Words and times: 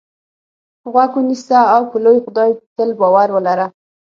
غوږ 0.91 1.11
ونیسه 1.17 1.59
او 1.75 1.81
په 1.91 1.97
لوی 2.03 2.17
خدای 2.25 2.49
تل 2.75 2.89
باور 2.99 3.27
ولره. 3.31 3.65